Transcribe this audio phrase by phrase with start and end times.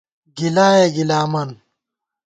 [0.37, 1.49] گِلائے گِلامن